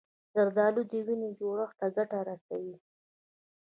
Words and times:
زردالو 0.33 0.81
د 0.91 0.93
وینې 1.05 1.29
جوړښت 1.39 1.75
ته 1.79 1.87
ګټه 1.97 2.19
رسوي. 2.27 2.75